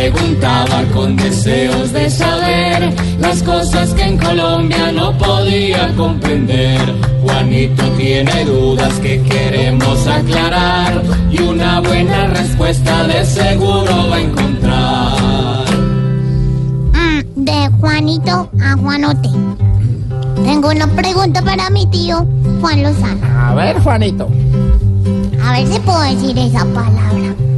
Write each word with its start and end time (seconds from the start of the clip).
preguntaba 0.00 0.82
con 0.94 1.14
deseos 1.14 1.92
de 1.92 2.08
saber 2.08 2.94
las 3.18 3.42
cosas 3.42 3.92
que 3.92 4.02
en 4.02 4.16
Colombia 4.16 4.90
no 4.92 5.16
podía 5.18 5.94
comprender. 5.94 6.80
Juanito 7.22 7.82
tiene 7.98 8.44
dudas 8.46 8.94
que 9.00 9.20
queremos 9.22 10.06
aclarar 10.06 11.02
y 11.30 11.42
una 11.42 11.80
buena 11.80 12.28
respuesta 12.28 13.06
de 13.08 13.24
seguro 13.26 14.08
va 14.10 14.16
a 14.16 14.20
encontrar. 14.20 15.64
Mm, 16.94 17.44
de 17.44 17.68
Juanito 17.78 18.50
a 18.62 18.76
Juanote. 18.78 19.28
Tengo 20.44 20.70
una 20.70 20.86
pregunta 20.86 21.42
para 21.42 21.68
mi 21.68 21.86
tío 21.88 22.26
Juan 22.62 22.82
Lozano. 22.82 23.26
A 23.38 23.54
ver, 23.54 23.78
Juanito. 23.80 24.30
A 25.44 25.52
ver 25.52 25.66
si 25.66 25.78
puedo 25.80 26.00
decir 26.00 26.38
esa 26.38 26.64
palabra. 26.64 27.49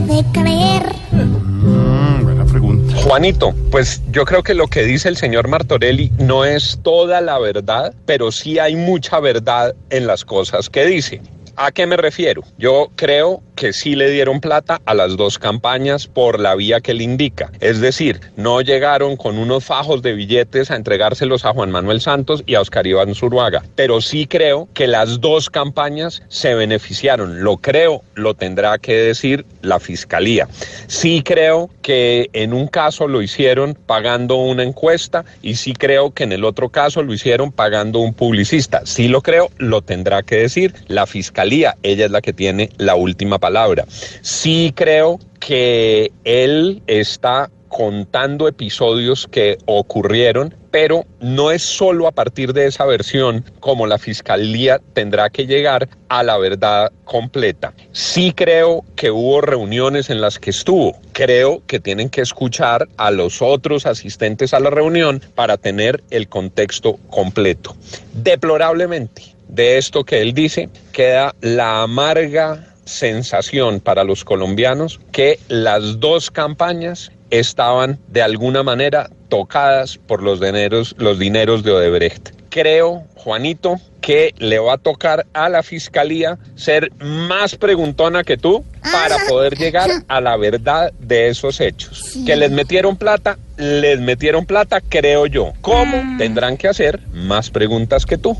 Puede 0.00 0.24
creer. 0.32 0.92
Mm, 1.12 2.24
buena 2.24 2.44
pregunta. 2.44 2.96
Juanito, 2.96 3.54
pues 3.70 4.02
yo 4.10 4.24
creo 4.24 4.42
que 4.42 4.54
lo 4.54 4.66
que 4.66 4.82
dice 4.82 5.08
el 5.08 5.16
señor 5.16 5.48
Martorelli 5.48 6.10
no 6.18 6.44
es 6.44 6.80
toda 6.82 7.20
la 7.20 7.38
verdad, 7.38 7.94
pero 8.04 8.32
sí 8.32 8.58
hay 8.58 8.74
mucha 8.74 9.20
verdad 9.20 9.74
en 9.90 10.06
las 10.06 10.24
cosas 10.24 10.68
que 10.68 10.84
dice. 10.86 11.20
¿A 11.56 11.70
qué 11.70 11.86
me 11.86 11.96
refiero? 11.96 12.42
Yo 12.58 12.90
creo 12.96 13.40
que 13.54 13.72
sí 13.72 13.94
le 13.94 14.10
dieron 14.10 14.40
plata 14.40 14.80
a 14.84 14.94
las 14.94 15.16
dos 15.16 15.38
campañas 15.38 16.06
por 16.06 16.40
la 16.40 16.54
vía 16.54 16.80
que 16.80 16.94
le 16.94 17.04
indica. 17.04 17.50
Es 17.60 17.80
decir, 17.80 18.20
no 18.36 18.60
llegaron 18.60 19.16
con 19.16 19.38
unos 19.38 19.64
fajos 19.64 20.02
de 20.02 20.14
billetes 20.14 20.70
a 20.70 20.76
entregárselos 20.76 21.44
a 21.44 21.52
Juan 21.52 21.70
Manuel 21.70 22.00
Santos 22.00 22.42
y 22.46 22.54
a 22.54 22.60
Oscar 22.60 22.86
Iván 22.86 23.14
Zurbaga. 23.14 23.62
Pero 23.74 24.00
sí 24.00 24.26
creo 24.26 24.68
que 24.74 24.86
las 24.86 25.20
dos 25.20 25.50
campañas 25.50 26.22
se 26.28 26.54
beneficiaron. 26.54 27.42
Lo 27.42 27.56
creo, 27.58 28.02
lo 28.14 28.34
tendrá 28.34 28.78
que 28.78 28.94
decir 28.94 29.44
la 29.62 29.80
fiscalía. 29.80 30.48
Sí 30.86 31.22
creo 31.24 31.70
que 31.82 32.30
en 32.32 32.52
un 32.52 32.66
caso 32.66 33.08
lo 33.08 33.22
hicieron 33.22 33.74
pagando 33.74 34.36
una 34.36 34.62
encuesta 34.62 35.24
y 35.42 35.56
sí 35.56 35.74
creo 35.74 36.12
que 36.12 36.24
en 36.24 36.32
el 36.32 36.44
otro 36.44 36.68
caso 36.68 37.02
lo 37.02 37.12
hicieron 37.12 37.52
pagando 37.52 37.98
un 37.98 38.14
publicista. 38.14 38.82
Sí 38.84 39.08
lo 39.08 39.22
creo, 39.22 39.50
lo 39.58 39.82
tendrá 39.82 40.22
que 40.22 40.36
decir 40.36 40.74
la 40.88 41.06
fiscalía. 41.06 41.76
Ella 41.82 42.06
es 42.06 42.10
la 42.10 42.20
que 42.20 42.32
tiene 42.32 42.70
la 42.78 42.94
última 42.94 43.38
palabra. 43.44 43.84
Sí 44.22 44.72
creo 44.74 45.20
que 45.38 46.10
él 46.24 46.82
está 46.86 47.50
contando 47.68 48.48
episodios 48.48 49.28
que 49.30 49.58
ocurrieron, 49.66 50.54
pero 50.70 51.04
no 51.20 51.50
es 51.50 51.62
solo 51.62 52.06
a 52.06 52.12
partir 52.12 52.54
de 52.54 52.64
esa 52.66 52.86
versión 52.86 53.44
como 53.60 53.86
la 53.86 53.98
fiscalía 53.98 54.80
tendrá 54.94 55.28
que 55.28 55.46
llegar 55.46 55.90
a 56.08 56.22
la 56.22 56.38
verdad 56.38 56.90
completa. 57.04 57.74
Sí 57.92 58.32
creo 58.34 58.82
que 58.96 59.10
hubo 59.10 59.42
reuniones 59.42 60.08
en 60.08 60.22
las 60.22 60.38
que 60.38 60.48
estuvo. 60.48 60.96
Creo 61.12 61.62
que 61.66 61.80
tienen 61.80 62.08
que 62.08 62.22
escuchar 62.22 62.88
a 62.96 63.10
los 63.10 63.42
otros 63.42 63.84
asistentes 63.84 64.54
a 64.54 64.60
la 64.60 64.70
reunión 64.70 65.20
para 65.34 65.58
tener 65.58 66.02
el 66.08 66.28
contexto 66.28 66.98
completo. 67.10 67.76
Deplorablemente, 68.14 69.34
de 69.48 69.76
esto 69.76 70.04
que 70.04 70.22
él 70.22 70.32
dice, 70.32 70.70
queda 70.92 71.34
la 71.40 71.82
amarga 71.82 72.73
sensación 72.84 73.80
para 73.80 74.04
los 74.04 74.24
colombianos 74.24 75.00
que 75.12 75.38
las 75.48 76.00
dos 76.00 76.30
campañas 76.30 77.10
estaban 77.30 77.98
de 78.08 78.22
alguna 78.22 78.62
manera 78.62 79.10
tocadas 79.28 79.98
por 79.98 80.22
los 80.22 80.40
dineros, 80.40 80.94
los 80.98 81.18
dineros 81.18 81.62
de 81.64 81.72
Odebrecht. 81.72 82.30
Creo, 82.50 83.04
Juanito, 83.16 83.80
que 84.00 84.32
le 84.38 84.60
va 84.60 84.74
a 84.74 84.78
tocar 84.78 85.26
a 85.32 85.48
la 85.48 85.64
fiscalía 85.64 86.38
ser 86.54 86.92
más 87.00 87.56
preguntona 87.56 88.22
que 88.22 88.36
tú 88.36 88.64
para 88.92 89.16
poder 89.28 89.56
llegar 89.56 89.90
a 90.06 90.20
la 90.20 90.36
verdad 90.36 90.92
de 91.00 91.30
esos 91.30 91.60
hechos. 91.60 92.16
Que 92.24 92.36
les 92.36 92.52
metieron 92.52 92.96
plata, 92.96 93.38
les 93.56 93.98
metieron 93.98 94.46
plata, 94.46 94.80
creo 94.80 95.26
yo. 95.26 95.52
¿Cómo? 95.62 96.16
Tendrán 96.16 96.56
que 96.56 96.68
hacer 96.68 97.00
más 97.12 97.50
preguntas 97.50 98.06
que 98.06 98.18
tú. 98.18 98.38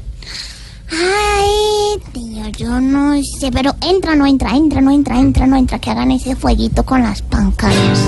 Tío, 2.13 2.49
yo 2.49 2.81
no 2.81 3.15
sé, 3.23 3.51
pero 3.53 3.75
entra, 3.81 4.15
no 4.17 4.27
entra, 4.27 4.57
entra, 4.57 4.81
no 4.81 4.91
entra, 4.91 5.19
entra, 5.19 5.47
no 5.47 5.57
entra, 5.57 5.79
que 5.79 5.91
hagan 5.91 6.11
ese 6.11 6.35
fueguito 6.35 6.85
con 6.85 7.03
las 7.03 7.23
pancartas. 7.23 8.01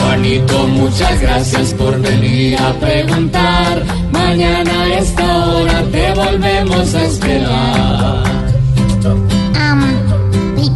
Juanito, 0.00 0.66
muchas 0.68 1.20
gracias 1.20 1.74
por 1.74 2.00
venir 2.00 2.58
a 2.60 2.72
preguntar. 2.74 3.84
Mañana 4.10 4.82
a 4.82 4.98
esta 4.98 5.46
hora 5.46 5.82
te 5.92 6.12
volvemos 6.14 6.94
a 6.94 7.04
esperar. 7.04 8.24
Sí. 10.56 10.72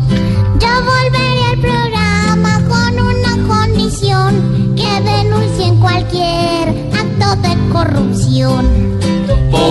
yo 0.60 0.69
volveré 0.84 1.44
al 1.50 1.58
programa 1.58 2.62
con 2.69 2.92
una 3.00 3.48
condición 3.48 4.74
que 4.76 5.00
denuncien 5.02 5.80
cualquier 5.80 6.69
acto 6.92 7.36
de 7.42 7.72
corrupción. 7.72 9.11